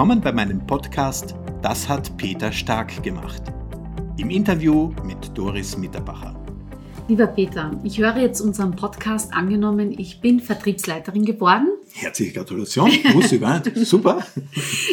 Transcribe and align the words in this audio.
Willkommen 0.00 0.22
bei 0.22 0.32
meinem 0.32 0.66
Podcast 0.66 1.34
Das 1.60 1.86
hat 1.86 2.16
Peter 2.16 2.50
Stark 2.52 3.02
gemacht. 3.02 3.42
Im 4.16 4.30
Interview 4.30 4.94
mit 5.04 5.36
Doris 5.36 5.76
Mitterbacher. 5.76 6.42
Lieber 7.06 7.26
Peter, 7.26 7.78
ich 7.84 7.98
höre 7.98 8.16
jetzt 8.16 8.40
unseren 8.40 8.74
Podcast 8.74 9.30
angenommen, 9.34 9.92
ich 9.98 10.22
bin 10.22 10.40
Vertriebsleiterin 10.40 11.26
geworden. 11.26 11.68
Herzliche 11.92 12.32
Gratulation, 12.32 12.88
wusste 13.12 13.34
ich 13.34 13.40
gar 13.42 13.62
nicht. 13.62 13.76
Super. 13.86 14.26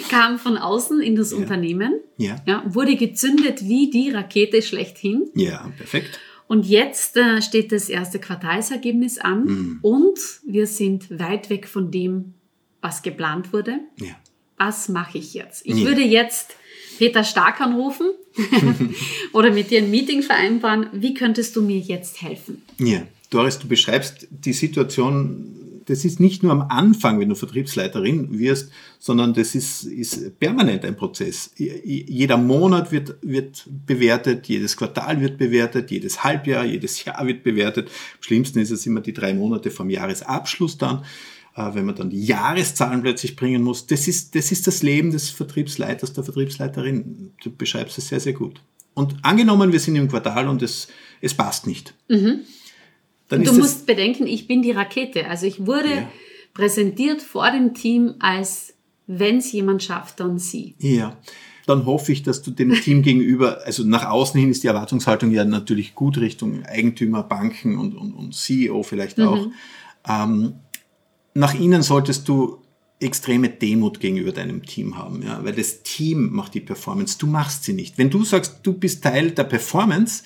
Kam 0.10 0.38
von 0.40 0.58
außen 0.58 1.00
in 1.00 1.16
das 1.16 1.32
Ja. 1.32 1.38
Unternehmen, 1.38 2.02
Ja. 2.18 2.36
ja, 2.46 2.64
wurde 2.68 2.98
gezündet 2.98 3.62
wie 3.64 3.90
die 3.90 4.10
Rakete 4.10 4.62
schlechthin. 4.62 5.30
Ja, 5.36 5.72
perfekt. 5.78 6.20
Und 6.48 6.66
jetzt 6.68 7.16
äh, 7.16 7.42
steht 7.42 7.72
das 7.72 7.88
erste 7.88 8.20
Quartalsergebnis 8.20 9.20
an 9.20 9.46
Mhm. 9.46 9.80
und 9.84 10.20
wir 10.46 10.68
sind 10.68 11.18
weit 11.18 11.50
weg 11.50 11.66
von 11.66 11.92
dem, 11.92 12.34
was 12.82 13.04
geplant 13.04 13.54
wurde. 13.54 13.80
Ja. 14.02 14.14
Was 14.58 14.90
mache 14.90 15.18
ich 15.20 15.34
jetzt? 15.34 15.66
Ich 15.66 15.76
Ja. 15.78 15.86
würde 15.86 16.02
jetzt 16.02 16.56
Peter 16.98 17.24
Stark 17.24 17.62
anrufen 17.62 18.08
oder 19.34 19.52
mit 19.52 19.72
dir 19.72 19.80
ein 19.80 19.92
Meeting 19.92 20.22
vereinbaren. 20.24 20.88
Wie 20.94 21.14
könntest 21.14 21.56
du 21.56 21.62
mir 21.62 21.78
jetzt 21.80 22.22
helfen? 22.22 22.64
Ja, 22.80 23.04
Doris, 23.30 23.60
du 23.60 23.68
beschreibst 23.68 24.28
die 24.32 24.54
Situation, 24.54 25.54
das 25.86 26.04
ist 26.06 26.20
nicht 26.20 26.44
nur 26.44 26.52
am 26.52 26.62
Anfang, 26.64 27.20
wenn 27.20 27.30
du 27.30 27.36
Vertriebsleiterin 27.36 28.38
wirst, 28.40 28.72
sondern 29.00 29.34
das 29.34 29.56
ist, 29.56 29.84
ist 29.84 30.38
permanent 30.40 30.84
ein 30.86 30.98
Prozess. 30.98 31.52
Jeder 31.56 32.38
Monat 32.38 32.92
wird, 32.92 33.16
wird 33.22 33.64
bewertet, 33.86 34.48
jedes 34.48 34.76
Quartal 34.76 35.22
wird 35.22 35.38
bewertet, 35.38 35.90
jedes 35.92 36.24
Halbjahr, 36.24 36.66
jedes 36.66 37.06
Jahr 37.06 37.26
wird 37.26 37.44
bewertet. 37.44 37.88
Am 37.90 38.24
schlimmsten 38.24 38.60
ist 38.60 38.72
es 38.72 38.86
immer 38.86 39.02
die 39.02 39.14
drei 39.14 39.34
Monate 39.34 39.72
vom 39.72 39.90
Jahresabschluss 39.90 40.78
dann, 40.78 41.06
wenn 41.58 41.86
man 41.86 41.96
dann 41.96 42.10
die 42.10 42.24
Jahreszahlen 42.24 43.02
plötzlich 43.02 43.36
bringen 43.36 43.64
muss. 43.64 43.88
Das 43.88 44.08
ist, 44.08 44.36
das 44.36 44.52
ist 44.52 44.68
das 44.68 44.84
Leben 44.84 45.12
des 45.12 45.30
Vertriebsleiters, 45.30 46.14
der 46.14 46.24
Vertriebsleiterin. 46.24 47.34
Du 47.44 47.52
beschreibst 47.56 47.98
es 47.98 48.08
sehr, 48.10 48.20
sehr 48.20 48.34
gut. 48.34 48.62
Und 48.94 49.16
angenommen, 49.24 49.72
wir 49.72 49.80
sind 49.80 49.96
im 49.96 50.08
Quartal 50.08 50.48
und 50.48 50.62
es, 50.62 50.88
es 51.22 51.34
passt 51.34 51.68
nicht. 51.68 51.94
Dann 52.08 53.44
Du 53.44 53.54
musst 53.54 53.86
bedenken, 53.86 54.26
ich 54.28 54.48
bin 54.48 54.62
die 54.62 54.72
Rakete. 54.72 55.28
Also 55.28 55.46
ich 55.46 55.66
wurde 55.66 55.90
Ja. 55.90 56.10
präsentiert 56.54 57.22
vor 57.22 57.52
dem 57.52 57.74
Team 57.74 58.16
als, 58.20 58.74
wenn 59.08 59.38
es 59.38 59.52
jemand 59.52 59.84
schafft, 59.84 60.20
dann 60.20 60.40
sie. 60.40 60.76
ja. 60.80 61.18
Dann 61.66 61.86
hoffe 61.86 62.14
ich, 62.14 62.24
dass 62.24 62.42
du 62.42 62.52
dem 62.52 62.72
Team 62.82 63.02
gegenüber, 63.02 63.60
also 63.66 63.84
nach 63.84 64.06
außen 64.06 64.40
hin 64.40 64.50
ist 64.50 64.64
die 64.64 64.68
Erwartungshaltung 64.68 65.32
ja 65.32 65.44
natürlich 65.44 65.96
gut 65.96 66.18
Richtung 66.18 66.64
Eigentümer, 66.66 67.24
Banken 67.24 67.78
und, 67.78 67.94
und, 67.94 68.14
und 68.14 68.34
CEO 68.34 68.84
vielleicht 68.84 69.20
auch. 69.20 69.48
Ähm, 70.08 70.54
nach 71.38 71.54
innen 71.54 71.84
solltest 71.84 72.28
du 72.28 72.64
extreme 73.00 73.50
Demut 73.50 74.00
gegenüber 74.00 74.32
deinem 74.32 74.66
Team 74.66 74.98
haben, 74.98 75.22
ja, 75.22 75.44
weil 75.44 75.54
das 75.54 75.84
Team 75.84 76.32
macht 76.34 76.56
die 76.56 76.62
Performance, 76.62 77.18
du 77.20 77.28
machst 77.28 77.64
sie 77.64 77.74
nicht. 77.74 78.00
Wenn 78.00 78.10
du 78.10 78.24
sagst, 78.24 78.62
du 78.64 78.74
bist 78.74 79.04
Teil 79.04 79.32
der 79.32 79.44
Performance, 79.44 80.24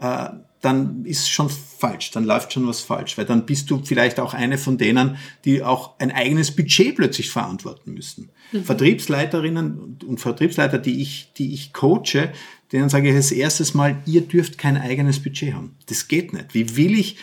äh, 0.00 0.30
dann 0.60 1.04
ist 1.04 1.30
schon 1.30 1.48
falsch, 1.48 2.10
dann 2.10 2.24
läuft 2.24 2.52
schon 2.52 2.66
was 2.66 2.80
falsch, 2.80 3.16
weil 3.16 3.26
dann 3.26 3.46
bist 3.46 3.70
du 3.70 3.80
vielleicht 3.82 4.18
auch 4.18 4.34
eine 4.34 4.58
von 4.58 4.76
denen, 4.76 5.16
die 5.44 5.62
auch 5.62 5.98
ein 6.00 6.10
eigenes 6.10 6.50
Budget 6.54 6.96
plötzlich 6.96 7.30
verantworten 7.30 7.94
müssen. 7.94 8.30
Vertriebsleiterinnen 8.64 9.98
und 10.04 10.20
Vertriebsleiter, 10.20 10.78
die 10.78 11.00
ich, 11.00 11.32
die 11.38 11.54
ich 11.54 11.72
coache, 11.72 12.32
denen 12.72 12.88
sage 12.88 13.08
ich 13.08 13.14
als 13.14 13.30
erstes 13.30 13.72
Mal, 13.72 14.02
ihr 14.04 14.22
dürft 14.22 14.58
kein 14.58 14.76
eigenes 14.76 15.22
Budget 15.22 15.54
haben. 15.54 15.76
Das 15.86 16.08
geht 16.08 16.32
nicht. 16.32 16.54
Wie 16.54 16.76
will 16.76 16.98
ich 16.98 17.16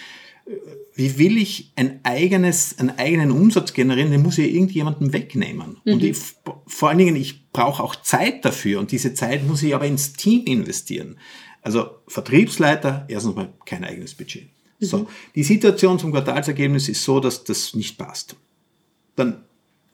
wie 0.95 1.17
will 1.17 1.37
ich 1.37 1.71
ein 1.75 1.99
eigenes, 2.03 2.79
einen 2.79 2.97
eigenen 2.97 3.31
Umsatz 3.31 3.73
generieren, 3.73 4.11
den 4.11 4.23
muss 4.23 4.37
ich 4.37 4.53
irgendjemandem 4.53 5.13
wegnehmen. 5.13 5.77
Und 5.85 6.03
ich, 6.03 6.17
vor 6.65 6.89
allen 6.89 6.97
Dingen, 6.97 7.15
ich 7.15 7.51
brauche 7.51 7.83
auch 7.83 7.95
Zeit 7.95 8.45
dafür 8.45 8.79
und 8.79 8.91
diese 8.91 9.13
Zeit 9.13 9.45
muss 9.47 9.61
ich 9.63 9.75
aber 9.75 9.85
ins 9.85 10.13
Team 10.13 10.45
investieren. 10.45 11.17
Also 11.61 11.89
Vertriebsleiter, 12.07 13.05
erstens 13.09 13.35
mal 13.35 13.53
kein 13.65 13.83
eigenes 13.83 14.15
Budget. 14.15 14.47
So, 14.79 15.07
die 15.35 15.43
Situation 15.43 15.97
zum 15.99 16.11
Quartalsergebnis 16.11 16.87
ist 16.87 17.03
so, 17.03 17.19
dass 17.19 17.43
das 17.43 17.73
nicht 17.73 17.97
passt. 17.97 18.35
Dann 19.15 19.43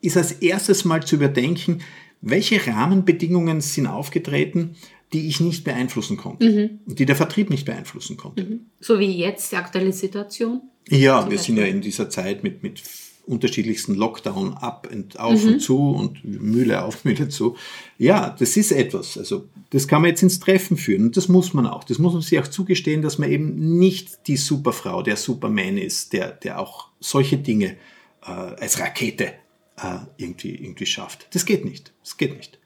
ist 0.02 0.18
als 0.18 0.34
erstes 0.34 0.84
mal 0.84 1.04
zu 1.06 1.16
überdenken, 1.16 1.82
welche 2.22 2.66
Rahmenbedingungen 2.68 3.62
sind 3.62 3.88
aufgetreten, 3.88 4.76
die 5.14 5.28
ich 5.28 5.40
nicht 5.40 5.64
beeinflussen 5.64 6.18
konnte, 6.18 6.72
und 6.86 7.00
die 7.00 7.06
der 7.06 7.16
Vertrieb 7.16 7.50
nicht 7.50 7.66
beeinflussen 7.66 8.18
konnte. 8.18 8.60
So 8.80 9.00
wie 9.00 9.18
jetzt 9.18 9.52
die 9.52 9.56
aktuelle 9.56 9.94
Situation. 9.94 10.62
Ja, 10.90 11.30
wir 11.30 11.38
sind 11.38 11.58
ja 11.58 11.66
in 11.66 11.82
dieser 11.82 12.10
Zeit 12.10 12.44
mit, 12.44 12.64
mit 12.64 12.82
unterschiedlichsten 13.26 13.96
Lockdown 13.96 14.56
ab 14.56 14.90
und 14.92 15.18
auf 15.20 15.44
und 15.46 15.60
zu 15.60 15.92
und 15.92 16.24
Mühle 16.26 16.84
auf, 16.84 17.06
Mühle 17.06 17.30
zu. 17.30 17.56
Ja, 17.98 18.36
das 18.38 18.58
ist 18.58 18.72
etwas. 18.72 19.18
Also, 19.18 19.48
das 19.70 19.88
kann 19.88 20.02
man 20.02 20.10
jetzt 20.10 20.24
ins 20.24 20.40
Treffen 20.40 20.76
führen 20.76 21.04
und 21.04 21.18
das 21.18 21.30
muss 21.30 21.54
man 21.54 21.66
auch. 21.66 21.84
Das 21.84 22.00
muss 22.00 22.14
man 22.14 22.22
sich 22.22 22.40
auch 22.40 22.48
zugestehen, 22.48 23.02
dass 23.02 23.18
man 23.18 23.32
eben 23.32 23.78
nicht 23.78 24.28
die 24.28 24.38
Superfrau, 24.38 25.04
der 25.04 25.16
Superman 25.16 25.78
ist, 25.78 26.14
der, 26.14 26.32
der 26.32 26.60
auch 26.60 26.90
solche 27.00 27.38
Dinge 27.38 27.78
äh, 28.24 28.30
als 28.30 28.80
Rakete 28.80 29.34
äh, 29.78 30.00
irgendwie, 30.18 30.56
irgendwie 30.56 30.86
schafft. 30.86 31.28
Das 31.34 31.46
geht 31.46 31.64
nicht. 31.64 31.94
Das 32.04 32.18
geht 32.18 32.36
nicht. 32.36 32.60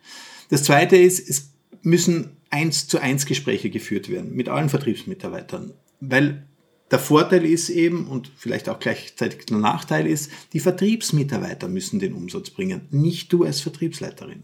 Das 0.50 0.64
zweite 0.64 0.96
ist, 0.98 1.30
es 1.30 1.52
müssen 1.82 2.38
eins 2.50 2.88
zu 2.88 3.00
eins 3.00 3.26
Gespräche 3.26 3.70
geführt 3.70 4.10
werden 4.10 4.34
mit 4.34 4.50
allen 4.50 4.70
Vertriebsmitarbeitern, 4.70 5.74
weil 6.00 6.48
der 6.92 7.00
Vorteil 7.00 7.46
ist 7.46 7.70
eben 7.70 8.08
und 8.08 8.32
vielleicht 8.38 8.70
auch 8.70 8.80
gleichzeitig 8.80 9.46
der 9.46 9.58
Nachteil 9.58 10.08
ist, 10.08 10.32
die 10.54 10.62
Vertriebsmitarbeiter 10.62 11.68
müssen 11.68 12.00
den 12.00 12.14
Umsatz 12.14 12.50
bringen, 12.50 12.88
nicht 12.92 13.34
du 13.34 13.44
als 13.44 13.60
Vertriebsleiterin. 13.60 14.44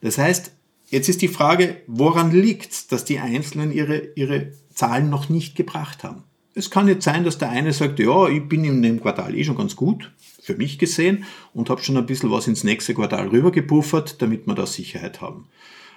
Das 0.00 0.18
heißt, 0.18 0.52
jetzt 0.88 1.08
ist 1.08 1.22
die 1.22 1.28
Frage, 1.28 1.76
woran 1.86 2.32
liegt 2.32 2.90
dass 2.90 3.04
die 3.04 3.20
Einzelnen 3.20 3.72
ihre, 3.72 4.08
ihre 4.16 4.52
Zahlen 4.74 5.10
noch 5.10 5.28
nicht 5.28 5.54
gebracht 5.54 6.02
haben? 6.02 6.24
Es 6.54 6.70
kann 6.70 6.88
jetzt 6.88 7.04
sein, 7.04 7.22
dass 7.22 7.38
der 7.38 7.50
eine 7.50 7.72
sagt, 7.72 8.00
ja, 8.00 8.28
ich 8.28 8.48
bin 8.48 8.64
in 8.64 8.82
dem 8.82 9.00
Quartal 9.00 9.36
eh 9.36 9.44
schon 9.44 9.56
ganz 9.56 9.76
gut, 9.76 10.10
für 10.42 10.56
mich 10.56 10.80
gesehen, 10.80 11.24
und 11.54 11.70
habe 11.70 11.82
schon 11.82 11.96
ein 11.96 12.06
bisschen 12.06 12.32
was 12.32 12.48
ins 12.48 12.64
nächste 12.64 12.94
Quartal 12.94 13.28
rübergepuffert, 13.28 14.20
damit 14.20 14.48
wir 14.48 14.56
da 14.56 14.66
Sicherheit 14.66 15.20
haben. 15.20 15.46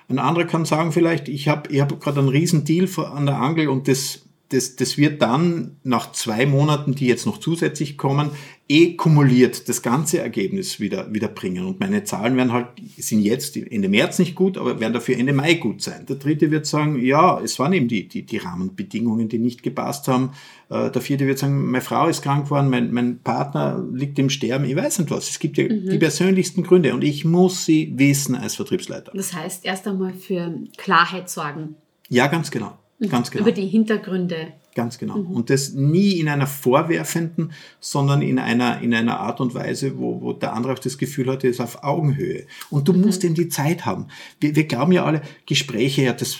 Ein 0.09 0.19
anderer 0.19 0.45
kann 0.45 0.65
sagen 0.65 0.91
vielleicht, 0.91 1.29
ich 1.29 1.47
habe 1.47 1.71
ich 1.71 1.81
hab 1.81 1.99
gerade 1.99 2.19
einen 2.19 2.29
riesen 2.29 2.65
Deal 2.65 2.87
an 2.97 3.25
der 3.25 3.37
Angel 3.37 3.69
und 3.69 3.87
das, 3.87 4.25
das, 4.53 4.75
das 4.75 4.97
wird 4.97 5.21
dann 5.21 5.77
nach 5.83 6.11
zwei 6.11 6.45
Monaten, 6.45 6.93
die 6.93 7.07
jetzt 7.07 7.25
noch 7.25 7.39
zusätzlich 7.39 7.97
kommen, 7.97 8.29
eh 8.69 8.95
kumuliert 8.95 9.67
das 9.67 9.81
ganze 9.81 10.19
Ergebnis 10.19 10.79
wieder, 10.79 11.11
wieder 11.13 11.27
bringen. 11.27 11.65
Und 11.65 11.79
meine 11.79 12.03
Zahlen 12.03 12.37
werden 12.37 12.53
halt, 12.53 12.67
sind 12.97 13.21
jetzt 13.21 13.57
Ende 13.57 13.89
März 13.89 14.19
nicht 14.19 14.35
gut, 14.35 14.57
aber 14.57 14.79
werden 14.79 14.93
dafür 14.93 15.17
Ende 15.17 15.33
Mai 15.33 15.55
gut 15.55 15.81
sein. 15.81 16.05
Der 16.05 16.17
dritte 16.17 16.51
wird 16.51 16.65
sagen, 16.65 17.03
ja, 17.03 17.41
es 17.41 17.57
waren 17.57 17.73
eben 17.73 17.87
die, 17.87 18.07
die, 18.07 18.23
die 18.25 18.37
Rahmenbedingungen, 18.37 19.27
die 19.27 19.39
nicht 19.39 19.63
gepasst 19.63 20.07
haben. 20.07 20.31
Äh, 20.69 20.91
Der 20.91 21.01
vierte 21.01 21.25
wird 21.27 21.39
sagen, 21.39 21.71
meine 21.71 21.81
Frau 21.81 22.07
ist 22.07 22.21
krank 22.21 22.45
geworden, 22.45 22.69
mein, 22.69 22.93
mein 22.93 23.19
Partner 23.19 23.83
liegt 23.91 24.19
im 24.19 24.29
Sterben, 24.29 24.65
ich 24.65 24.75
weiß 24.75 24.99
nicht 24.99 25.11
was. 25.11 25.29
Es 25.29 25.39
gibt 25.39 25.57
ja 25.57 25.67
die 25.67 25.97
persönlichsten 25.97 26.63
Gründe 26.63 26.93
und 26.93 27.03
ich 27.03 27.25
muss 27.25 27.65
sie 27.65 27.91
wissen 27.95 28.35
als 28.35 28.55
Vertriebsleiter. 28.55 29.11
Das 29.15 29.33
heißt, 29.33 29.65
erst 29.65 29.87
einmal 29.87 30.13
für 30.13 30.59
Klarheit 30.77 31.29
sorgen 31.29 31.75
Ja, 32.09 32.27
ganz 32.27 32.51
genau. 32.51 32.77
Ganz 33.09 33.31
genau. 33.31 33.43
über 33.43 33.51
die 33.51 33.67
Hintergründe. 33.67 34.53
Ganz 34.75 34.97
genau. 34.97 35.17
Und 35.19 35.49
das 35.49 35.73
nie 35.73 36.19
in 36.19 36.27
einer 36.27 36.47
vorwerfenden, 36.47 37.51
sondern 37.79 38.21
in 38.21 38.39
einer, 38.39 38.81
in 38.81 38.93
einer 38.93 39.19
Art 39.19 39.39
und 39.39 39.53
Weise, 39.53 39.97
wo, 39.97 40.21
wo 40.21 40.33
der 40.33 40.53
andere 40.53 40.73
auch 40.73 40.79
das 40.79 40.97
Gefühl 40.97 41.29
hat, 41.29 41.43
er 41.43 41.51
ist 41.51 41.59
auf 41.59 41.83
Augenhöhe. 41.83 42.47
Und 42.69 42.87
du 42.87 42.93
musst 42.93 43.23
ihm 43.23 43.35
die 43.35 43.49
Zeit 43.49 43.85
haben. 43.85 44.07
Wir, 44.39 44.55
wir 44.55 44.63
glauben 44.63 44.91
ja 44.91 45.05
alle, 45.05 45.21
Gespräche, 45.45 46.03
ja, 46.03 46.13
das 46.13 46.39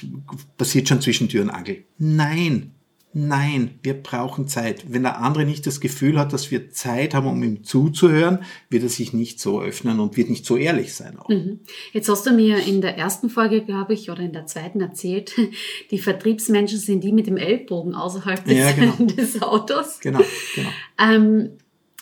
passiert 0.58 0.88
schon 0.90 1.02
zwischen 1.02 1.30
Tür 1.30 1.44
und 1.44 1.52
Angel. 1.52 1.84
Nein. 2.00 2.72
Nein, 3.16 3.79
wir 3.84 3.94
brauchen 3.94 4.47
Zeit. 4.47 4.91
Wenn 4.91 5.03
der 5.03 5.19
andere 5.19 5.46
nicht 5.46 5.68
das 5.68 5.79
Gefühl 5.79 6.19
hat, 6.19 6.34
dass 6.34 6.50
wir 6.50 6.72
Zeit 6.72 7.13
haben, 7.13 7.28
um 7.28 7.44
ihm 7.44 7.63
zuzuhören, 7.63 8.40
wird 8.69 8.81
er 8.81 8.90
sich 8.90 9.13
nicht 9.13 9.40
so 9.40 9.61
öffnen 9.61 9.99
und 9.99 10.17
wird 10.17 10.32
nicht 10.32 10.46
so 10.46 10.58
ehrlich 10.58 10.96
sein 10.96 11.20
auch. 11.20 11.29
Jetzt 11.91 12.09
hast 12.09 12.26
du 12.26 12.32
mir 12.32 12.66
in 12.66 12.82
der 12.82 12.97
ersten 12.97 13.29
Folge, 13.29 13.61
glaube 13.64 13.93
ich, 13.93 14.09
oder 14.09 14.22
in 14.22 14.34
der 14.34 14.47
zweiten 14.47 14.82
erzählt, 14.82 15.34
die 15.91 15.99
Vertriebsmenschen 15.99 16.79
sind 16.79 17.03
die 17.03 17.11
mit 17.11 17.28
dem 17.28 17.37
Ellbogen 17.37 17.93
außerhalb 17.93 18.43
des, 18.46 18.58
Ja, 18.58 18.72
genau. 18.72 18.93
des 18.99 19.41
Autos. 19.41 19.99
Genau, 19.99 20.22
genau. 20.55 20.70
Ähm, 20.99 21.58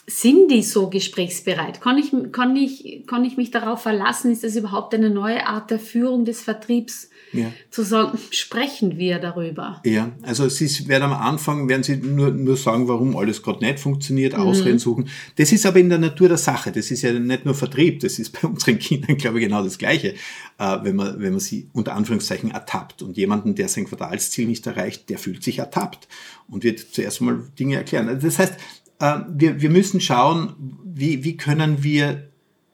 sind 0.08 0.50
die 0.52 0.64
so 0.64 0.90
gesprächsbereit? 0.90 1.80
Kann 1.80 1.98
ich, 1.98 2.12
kann, 2.32 2.56
ich, 2.56 3.04
kann 3.08 3.24
ich 3.24 3.38
mich 3.38 3.52
darauf 3.52 3.82
verlassen? 3.82 4.32
Ist 4.32 4.44
das 4.44 4.56
überhaupt 4.56 4.94
eine 4.94 5.10
neue 5.10 5.46
Art 5.46 5.70
der 5.72 5.80
Führung 5.80 6.26
des 6.26 6.42
Vertriebs? 6.42 7.10
Ja. 7.34 7.52
Zu 7.70 7.84
sagen, 7.84 8.18
sprechen 8.32 8.98
wir 8.98 9.20
darüber. 9.20 9.82
Ja, 9.86 10.12
also 10.24 10.50
sie 10.50 10.88
werden 10.90 11.04
am 11.04 11.14
Anfang, 11.14 11.70
werden 11.70 11.84
sie 11.84 11.96
nur, 11.96 12.32
nur 12.32 12.58
sagen, 12.58 12.90
warum 12.90 13.16
alles 13.16 13.42
gerade 13.42 13.64
nicht 13.64 13.80
funktioniert, 13.80 14.36
Ausreden 14.36 14.80
suchen. 14.80 15.08
Das 15.38 15.54
ist 15.54 15.66
aber 15.66 15.80
in 15.80 15.88
der 15.88 15.98
Natur 15.98 16.28
der 16.28 16.38
Sache. 16.38 16.74
Das 16.74 16.92
ist 16.92 17.04
ja 17.04 17.14
nicht 17.14 17.46
nur 17.46 17.56
Vertrieb, 17.56 18.02
das 18.02 18.20
ist 18.20 18.42
bei 18.42 18.48
unseren 18.48 18.80
Kindern, 18.80 19.16
glaube 19.16 19.40
ich, 19.40 19.46
genau 19.46 19.64
das 19.64 19.78
Gleiche. 19.78 20.16
Äh, 20.58 20.78
wenn, 20.84 20.98
man, 20.98 21.22
wenn 21.22 21.32
man 21.32 21.40
sie 21.40 21.70
unter 21.72 21.94
Anführungszeichen 21.96 22.52
ertappt 22.52 23.02
und 23.02 23.16
jemanden, 23.16 23.56
der 23.56 23.70
sein 23.70 23.86
Quartalsziel 23.86 24.48
nicht 24.48 24.68
erreicht, 24.68 25.10
der 25.10 25.18
fühlt 25.18 25.42
sich 25.42 25.60
ertappt 25.60 26.10
und 26.50 26.66
wird 26.66 26.80
zuerst 26.80 27.22
mal 27.22 27.42
Dinge 27.58 27.78
erklären. 27.78 28.10
Also 28.10 28.28
das 28.28 28.40
heißt, 28.40 28.56
wir, 29.02 29.62
wir 29.62 29.70
müssen 29.70 30.02
schauen, 30.02 30.54
wie, 30.84 31.24
wie 31.24 31.38
können 31.38 31.84
wir 31.84 32.30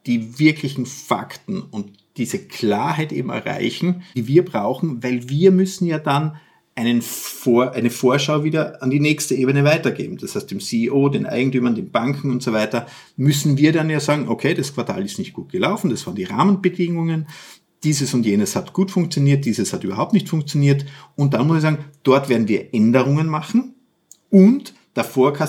die 0.06 0.40
wirklichen 0.40 0.86
Fakten 0.86 1.62
und 1.62 1.92
diese 2.18 2.40
Klarheit 2.40 3.12
eben 3.12 3.30
erreichen, 3.30 4.04
die 4.16 4.28
wir 4.28 4.44
brauchen, 4.44 5.04
weil 5.04 5.30
wir 5.30 5.52
müssen 5.52 5.86
ja 5.86 6.00
dann 6.00 6.38
einen 6.76 7.02
Vor 7.02 7.72
eine 7.72 7.90
Vorschau 7.90 8.44
wieder 8.44 8.84
an 8.84 8.92
die 8.92 9.00
nächste 9.00 9.34
Ebene 9.34 9.64
weitergeben. 9.64 10.18
Das 10.18 10.36
heißt, 10.36 10.52
dem 10.52 10.60
CEO, 10.60 11.10
den 11.10 11.26
Eigentümern, 11.26 11.74
den 11.74 11.92
Banken 11.92 12.30
und 12.30 12.44
so 12.44 12.54
weiter, 12.54 12.86
müssen 13.16 13.58
wir 13.58 13.72
dann 13.72 13.90
ja 13.90 14.00
sagen, 14.00 14.28
okay, 14.28 14.54
das 14.54 14.76
Quartal 14.76 15.04
ist 15.04 15.18
nicht 15.18 15.34
gut 15.34 15.52
gelaufen, 15.52 15.90
das 15.90 16.06
waren 16.06 16.16
die 16.16 16.26
Rahmenbedingungen, 16.26 17.28
dieses 17.84 18.14
und 18.14 18.26
jenes 18.26 18.56
hat 18.56 18.74
gut 18.74 18.92
funktioniert, 18.92 19.46
dieses 19.46 19.74
hat 19.74 19.84
überhaupt 19.84 20.14
nicht 20.14 20.30
funktioniert. 20.30 20.86
Und 21.16 21.34
dann 21.34 21.48
muss 21.48 21.58
ich 21.58 21.64
sagen, 21.64 21.86
dort 22.04 22.30
werden 22.30 22.48
wir 22.48 22.74
Änderungen 22.74 23.28
machen 23.28 23.76
und 24.30 24.74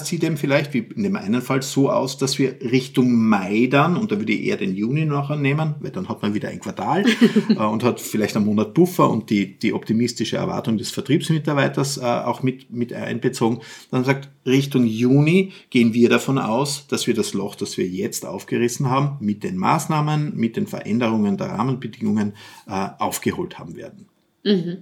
sieht 0.06 0.24
eben 0.24 0.36
vielleicht, 0.36 0.74
wie 0.74 0.78
in 0.78 1.02
dem 1.02 1.16
einen 1.16 1.42
Fall, 1.42 1.62
so 1.62 1.90
aus, 1.90 2.18
dass 2.18 2.38
wir 2.38 2.56
Richtung 2.60 3.14
Mai 3.14 3.68
dann, 3.70 3.96
und 3.96 4.12
da 4.12 4.18
würde 4.18 4.32
ich 4.32 4.44
eher 4.44 4.56
den 4.56 4.74
Juni 4.74 5.04
nachher 5.04 5.36
nehmen, 5.36 5.74
weil 5.80 5.90
dann 5.90 6.08
hat 6.08 6.22
man 6.22 6.34
wieder 6.34 6.48
ein 6.48 6.60
Quartal 6.60 7.04
äh, 7.48 7.54
und 7.54 7.82
hat 7.84 8.00
vielleicht 8.00 8.36
einen 8.36 8.46
Monat 8.46 8.74
Buffer 8.74 9.08
und 9.10 9.30
die, 9.30 9.58
die 9.58 9.72
optimistische 9.72 10.36
Erwartung 10.36 10.78
des 10.78 10.90
Vertriebsmitarbeiters 10.90 11.98
äh, 11.98 12.02
auch 12.02 12.42
mit, 12.42 12.70
mit 12.70 12.92
einbezogen. 12.92 13.60
Dann 13.90 14.04
sagt, 14.04 14.28
Richtung 14.46 14.84
Juni 14.84 15.52
gehen 15.70 15.94
wir 15.94 16.08
davon 16.08 16.38
aus, 16.38 16.86
dass 16.86 17.06
wir 17.06 17.14
das 17.14 17.34
Loch, 17.34 17.54
das 17.54 17.76
wir 17.76 17.86
jetzt 17.86 18.26
aufgerissen 18.26 18.90
haben, 18.90 19.16
mit 19.20 19.44
den 19.44 19.56
Maßnahmen, 19.56 20.36
mit 20.36 20.56
den 20.56 20.66
Veränderungen 20.66 21.36
der 21.36 21.48
Rahmenbedingungen 21.48 22.34
äh, 22.66 22.88
aufgeholt 22.98 23.58
haben 23.58 23.76
werden. 23.76 24.06
Mhm. 24.48 24.78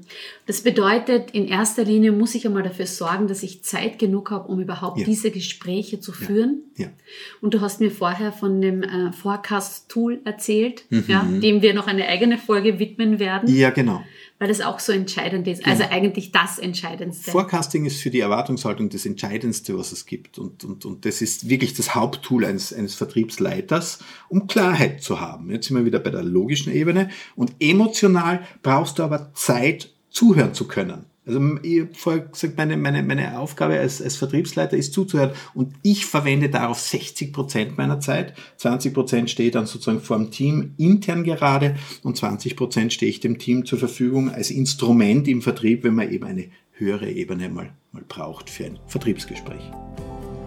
Das 0.46 0.62
bedeutet, 0.62 1.32
in 1.32 1.48
erster 1.48 1.84
Linie 1.84 2.12
muss 2.12 2.34
ich 2.34 2.46
einmal 2.46 2.62
dafür 2.62 2.86
sorgen, 2.86 3.26
dass 3.26 3.42
ich 3.42 3.64
Zeit 3.64 3.98
genug 3.98 4.30
habe, 4.30 4.48
um 4.48 4.60
überhaupt 4.60 4.98
ja. 4.98 5.04
diese 5.04 5.30
Gespräche 5.30 5.98
zu 5.98 6.12
führen. 6.12 6.62
Ja. 6.76 6.86
Ja. 6.86 6.92
Und 7.40 7.54
du 7.54 7.60
hast 7.60 7.80
mir 7.80 7.90
vorher 7.90 8.32
von 8.32 8.60
dem 8.60 8.82
äh, 8.82 9.12
Forecast-Tool 9.12 10.20
erzählt, 10.24 10.84
mhm. 10.90 11.40
dem 11.40 11.62
wir 11.62 11.74
noch 11.74 11.86
eine 11.86 12.06
eigene 12.06 12.38
Folge 12.38 12.78
widmen 12.78 13.18
werden. 13.18 13.52
Ja, 13.52 13.70
genau 13.70 14.02
weil 14.38 14.48
das 14.48 14.60
auch 14.60 14.80
so 14.80 14.92
entscheidend 14.92 15.48
ist. 15.48 15.64
Also 15.66 15.82
genau. 15.82 15.94
Eigentlich 15.94 16.30
das 16.30 16.58
Entscheidendste. 16.58 17.30
Forecasting 17.30 17.86
ist 17.86 18.00
für 18.02 18.10
die 18.10 18.20
Erwartungshaltung 18.20 18.90
das 18.90 19.06
Entscheidendste, 19.06 19.78
was 19.78 19.92
es 19.92 20.04
gibt. 20.04 20.38
Und, 20.38 20.62
und, 20.64 20.84
und 20.84 21.06
das 21.06 21.22
ist 21.22 21.48
wirklich 21.48 21.72
das 21.74 21.94
Haupttool 21.94 22.44
eines, 22.44 22.72
eines 22.72 22.94
Vertriebsleiters, 22.94 24.00
um 24.28 24.46
Klarheit 24.46 25.02
zu 25.02 25.20
haben. 25.20 25.50
Jetzt 25.50 25.68
sind 25.68 25.76
wir 25.76 25.86
wieder 25.86 26.00
bei 26.00 26.10
der 26.10 26.22
logischen 26.22 26.72
Ebene. 26.72 27.08
Und 27.34 27.52
emotional 27.60 28.46
brauchst 28.62 28.98
du 28.98 29.04
aber 29.04 29.30
Zeit, 29.56 29.90
zuhören 30.10 30.54
zu 30.54 30.66
können. 30.66 31.06
Also 31.26 31.40
ich 31.62 31.80
habe 31.80 31.90
vorher 31.92 32.22
gesagt, 32.22 32.56
meine, 32.56 32.76
meine, 32.76 33.02
meine 33.02 33.40
Aufgabe 33.40 33.80
als, 33.80 34.00
als 34.00 34.14
Vertriebsleiter 34.16 34.76
ist 34.76 34.92
zuzuhören 34.92 35.32
und 35.54 35.74
ich 35.82 36.06
verwende 36.06 36.48
darauf 36.48 36.78
60 36.78 37.32
Prozent 37.32 37.76
meiner 37.76 37.98
Zeit. 37.98 38.34
20 38.58 38.94
Prozent 38.94 39.30
stehe 39.30 39.50
dann 39.50 39.66
sozusagen 39.66 40.00
vor 40.00 40.18
dem 40.18 40.30
Team 40.30 40.74
intern 40.76 41.24
gerade 41.24 41.74
und 42.04 42.16
20 42.16 42.54
Prozent 42.54 42.92
stehe 42.92 43.10
ich 43.10 43.18
dem 43.18 43.38
Team 43.38 43.66
zur 43.66 43.80
Verfügung 43.80 44.30
als 44.30 44.52
Instrument 44.52 45.26
im 45.26 45.42
Vertrieb, 45.42 45.82
wenn 45.82 45.96
man 45.96 46.12
eben 46.12 46.24
eine 46.24 46.48
höhere 46.74 47.10
Ebene 47.10 47.48
mal, 47.48 47.72
mal 47.90 48.04
braucht 48.06 48.48
für 48.48 48.66
ein 48.66 48.78
Vertriebsgespräch. 48.86 49.72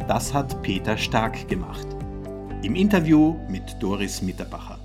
Das 0.08 0.34
hat 0.34 0.62
Peter 0.64 0.98
Stark 0.98 1.50
gemacht. 1.50 1.88
Im 2.64 2.76
Interview 2.76 3.36
mit 3.50 3.64
Doris 3.82 4.22
Mitterbacher. 4.22 4.79